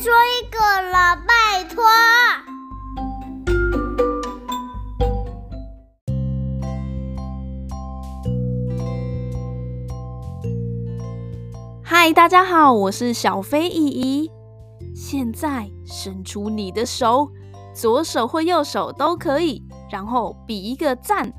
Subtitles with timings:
[0.00, 0.58] 说一个
[0.90, 1.84] 了，拜托。
[11.82, 14.30] 嗨，大家好，我是小飞姨姨。
[14.94, 17.30] 现在伸出你的手，
[17.74, 21.30] 左手或右手都可以，然后比一个赞。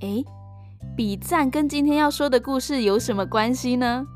[0.00, 0.24] 诶，
[0.96, 4.06] 比赞跟今天要说的故事有什么关系呢？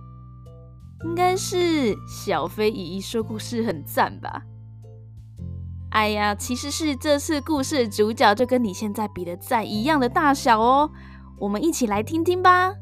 [1.04, 4.42] 应该是小飞姨姨说故事很赞吧？
[5.90, 10.90] 哎呀，其实是这次故事的主角就跟你现在比的赞一样的大小哦。
[11.38, 12.72] 我们一起来听听吧。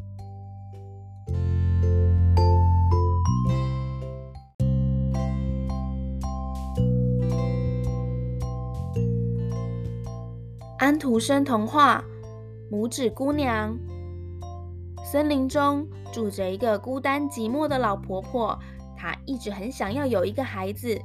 [10.79, 12.05] 安徒生童话
[12.75, 13.75] 《拇指姑娘》。
[15.03, 18.59] 森林中住着一个孤单寂寞的老婆婆，
[18.97, 21.01] 她一直很想要有一个孩子。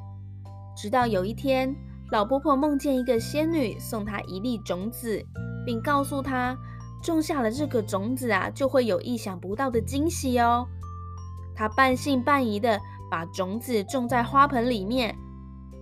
[0.77, 1.75] 直到有一天，
[2.11, 5.25] 老婆婆梦见一个仙女送她一粒种子，
[5.66, 6.55] 并告诉她，
[7.01, 10.67] 种下了这个种子啊，就会有意想不到的惊喜哦。
[11.55, 12.79] 她半信半疑的
[13.09, 15.16] 把种子种在花盆里面。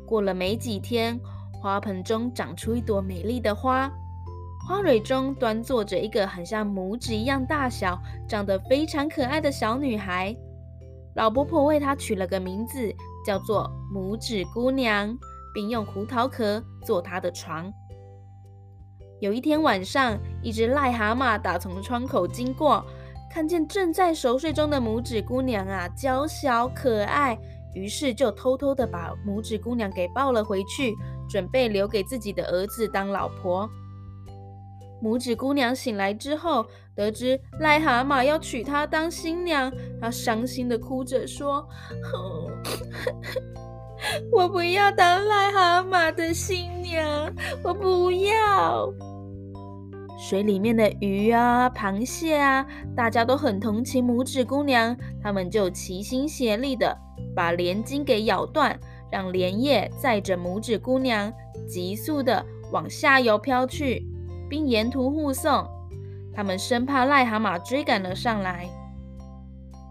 [0.05, 1.19] 过了没几天，
[1.61, 3.91] 花盆中长出一朵美丽的花。
[4.65, 10.35] 花蕊中端坐着一个很像拇指一样大小、长得非常可爱的小女孩。
[11.15, 12.91] 老婆婆为她取了个名字，
[13.25, 15.15] 叫做拇指姑娘，
[15.53, 17.71] 并用胡桃壳做她的床。
[19.19, 22.85] 有一天晚上，一只癞蛤蟆打从窗口经过，
[23.29, 27.37] 看见正在熟睡中的拇指姑娘啊，娇小可爱，
[27.75, 30.95] 于是就偷偷地把拇指姑娘给抱了回去，
[31.29, 33.69] 准备留给自己的儿子当老婆。
[35.03, 36.65] 拇指姑娘醒来之后，
[36.95, 41.67] 得知癞蛤蟆要娶她当新娘，她伤心的哭着说
[44.31, 47.29] ：“我不要当癞蛤蟆的新娘，
[47.61, 48.89] 我不要。”
[50.17, 52.65] 水里面的鱼啊、螃蟹啊，
[52.95, 56.97] 大家都很同情拇指姑娘，他们就齐心协力的
[57.35, 58.79] 把莲茎给咬断，
[59.11, 61.33] 让莲叶载着拇指姑娘
[61.67, 64.07] 急速的往下游飘去。
[64.49, 65.67] 并沿途护送，
[66.33, 68.69] 他们生怕癞蛤蟆追赶了上来。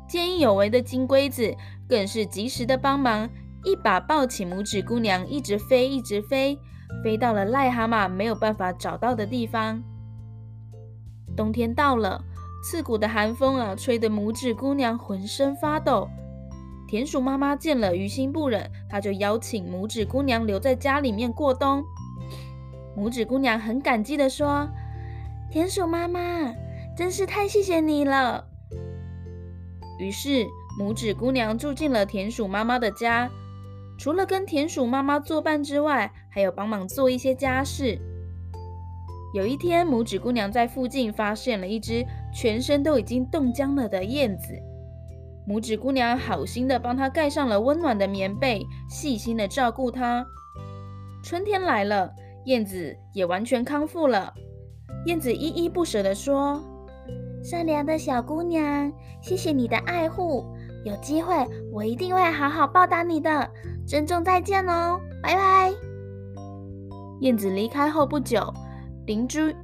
[0.08, 1.54] 见义勇为的金龟子
[1.88, 3.28] 更是及时的帮忙，
[3.64, 6.58] 一把抱起拇指姑娘，一直飞，一直飞，
[7.02, 9.82] 飞到了癞蛤蟆没有办法找到的地方。
[11.34, 12.22] 冬天到了，
[12.62, 16.08] 刺骨的寒风啊，吹得拇指姑娘浑身发抖。
[16.86, 21.82] 田鼠妈妈见了，于心不忍，她就邀请拇指姑娘留在家里面过冬。
[22.96, 24.68] 拇指姑娘很感激地说
[25.50, 26.54] ：“田鼠妈妈，
[26.96, 28.44] 真是太谢谢你了。”
[29.98, 30.46] 于是，
[30.78, 33.30] 拇指姑娘住进了田鼠妈妈的家，
[33.98, 37.98] 除了跟田鼠妈妈作伴之外，还有帮忙做一些家事。
[39.34, 42.04] 有一天，拇指姑娘在附近发现了一只
[42.34, 44.52] 全身都已经冻僵了的燕子，
[45.48, 50.26] 拇指姑娘好心的帮她盖上了温暖的棉被，细心的照顾她。
[51.22, 52.12] 春天来了。
[52.44, 54.32] 燕子也完全康复了。
[55.06, 56.62] 燕子依依不舍地说
[57.42, 60.44] ：“善良的小姑娘，谢谢你的爱护。
[60.84, 61.34] 有机会，
[61.72, 63.50] 我一定会好好报答你的。
[63.86, 65.72] 珍重再见哦，拜拜。”
[67.20, 68.52] 燕子离开后不久，
[69.06, 69.54] 邻居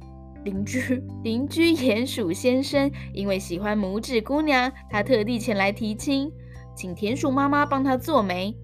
[0.45, 6.31] 邻居邻居鼹鼠先生因为喜欢拇指姑娘，他特地前来提亲，
[6.75, 8.57] 请田鼠妈妈帮他做媒。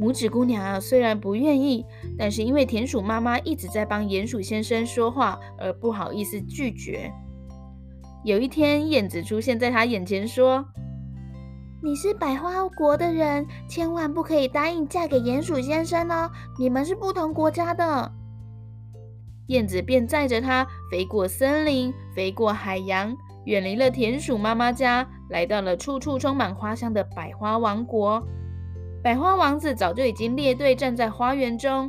[0.00, 1.84] 拇指姑娘啊，虽然不愿意，
[2.18, 7.12] 但是因为田鼠妈妈一直在帮鼹鼠先生说话，而不好意思拒绝。
[8.24, 10.66] 有一天，燕子出现在他眼前，说
[11.82, 18.12] ：“你是百花国的人，千万不可以答应嫁给鼹鼠先生哦，你们是不同国家的。”
[19.46, 28.26] 燕子便载着他飞过森林，飞过海洋，远离了田鼠妈妈家，来到了处处充满花香的百花王国。
[29.06, 31.88] 百花王子早就已经列队站在花园中，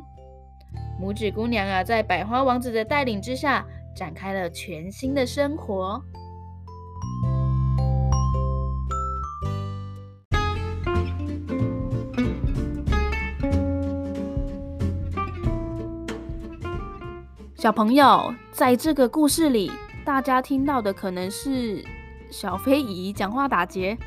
[1.02, 3.66] 拇指姑娘啊，在百花王子的带领之下，
[3.96, 6.00] 展开了全新的生活。
[17.56, 19.72] 小朋友，在这个故事里，
[20.06, 21.84] 大家听到的可能是
[22.30, 23.98] 小飞蚁讲话打结，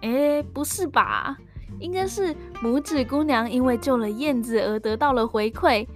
[0.00, 1.38] 诶，不是吧？
[1.80, 5.86] 应该是拇指姑娘因为救了燕子而得到了回馈，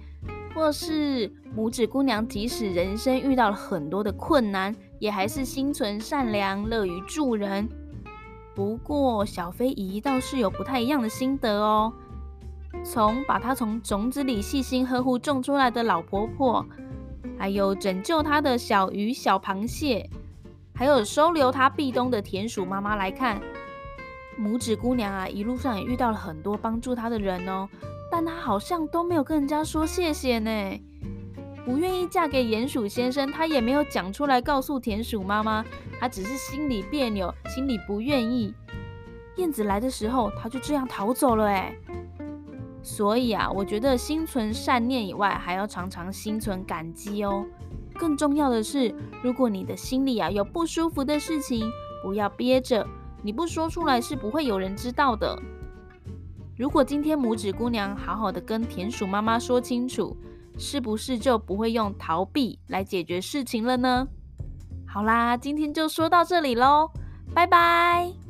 [0.53, 7.69] 或是拇指姑娘即使人生遇到了很多的困难，也还是心存善良，乐于助人。
[8.55, 11.93] 不过小飞姨倒是有不太一样的心得哦。
[12.83, 16.65] 从把她从种子里细心呵护种出来的老婆婆，
[17.37, 20.09] 还有拯救她的小鱼小螃蟹，
[20.73, 23.41] 还有收留她避冬的田鼠妈妈来看，
[24.39, 27.67] 拇指姑娘啊，一路上也遇到了很多帮助她的人哦，
[28.11, 30.51] 但她好像都没有跟人家说谢谢呢。
[31.65, 35.65] 不愿意嫁给鼹鼠先生，她也没有讲出来告诉田鼠妈妈，
[35.99, 38.53] 她只是心里别扭，心里不愿意。
[39.37, 41.75] 燕子来的时候，她就这样逃走了哎。
[42.83, 47.43] 所以啊，我觉得心存善念以外，还要常常心存感激哦。
[47.95, 48.93] 更重要的是，
[49.23, 51.67] 如果你的心里啊有不舒服的事情，
[52.03, 52.85] 不要憋着，
[53.25, 55.35] 你不说出来是不会有人知道的。
[56.55, 60.15] 如果今天拇指姑娘好好的跟田鼠妈妈说清楚，
[60.59, 64.07] 是不是就不会用逃避来解决事情了呢？
[64.85, 66.91] 好啦，今天就说到这里喽，
[67.33, 68.24] 拜拜。